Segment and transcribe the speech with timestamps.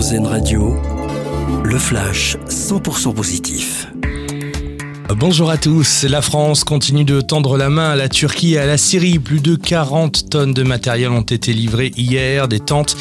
[0.00, 0.74] Radio,
[1.62, 3.86] le flash 100% positif.
[5.14, 6.04] Bonjour à tous.
[6.04, 9.18] La France continue de tendre la main à la Turquie et à la Syrie.
[9.18, 12.96] Plus de 40 tonnes de matériel ont été livrées hier, des tentes,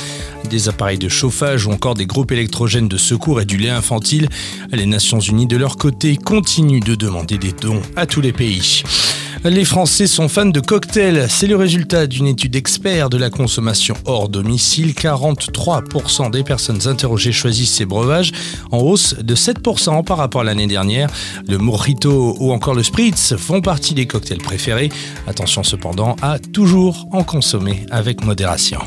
[0.49, 4.27] des appareils de chauffage ou encore des groupes électrogènes de secours et du lait infantile.
[4.73, 8.83] Les Nations Unies, de leur côté, continuent de demander des dons à tous les pays.
[9.45, 11.27] Les Français sont fans de cocktails.
[11.29, 14.91] C'est le résultat d'une étude expert de la consommation hors domicile.
[14.91, 18.33] 43% des personnes interrogées choisissent ces breuvages,
[18.71, 21.09] en hausse de 7% par rapport à l'année dernière.
[21.47, 24.89] Le mojito ou encore le spritz font partie des cocktails préférés.
[25.25, 28.79] Attention cependant à toujours en consommer avec modération.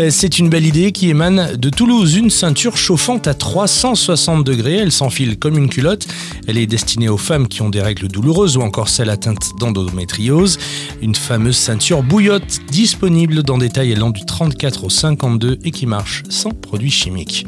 [0.00, 4.76] Euh, c'est une belle idée qui émane de Toulouse, une ceinture chauffante à 360 degrés.
[4.76, 6.08] Elle s'enfile comme une culotte.
[6.48, 10.58] Elle est destinée aux femmes qui ont des règles douloureuses ou encore celles atteintes d'endométriose.
[11.00, 15.86] Une fameuse ceinture bouillotte disponible dans des tailles allant du 34 au 52 et qui
[15.86, 17.46] marche sans produits chimiques.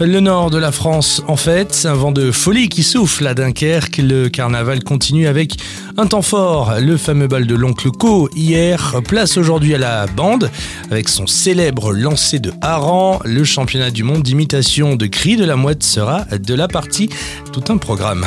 [0.00, 3.98] Le nord de la France, en fait, un vent de folie qui souffle à Dunkerque.
[3.98, 5.56] Le carnaval continue avec
[5.96, 6.74] un temps fort.
[6.80, 10.50] Le fameux bal de l'oncle Co hier place aujourd'hui à la bande
[10.90, 13.20] avec son célèbre lancer de hareng.
[13.24, 17.08] Le championnat du monde d'imitation de cris de la mouette sera de la partie.
[17.52, 18.26] Tout un programme.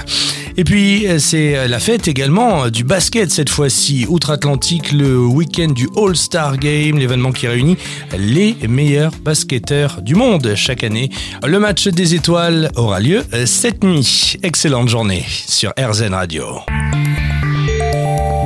[0.58, 4.06] Et puis, c'est la fête également du basket cette fois-ci.
[4.08, 7.78] Outre-Atlantique, le week-end du All-Star Game, l'événement qui réunit
[8.18, 11.10] les meilleurs basketteurs du monde chaque année.
[11.46, 14.38] Le match des étoiles aura lieu cette nuit.
[14.44, 16.46] Excellente journée sur RZN Radio.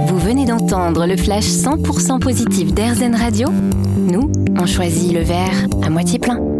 [0.07, 3.49] Vous venez d'entendre le flash 100% positif d'RZN Radio
[3.97, 6.58] Nous, on choisit le verre à moitié plein.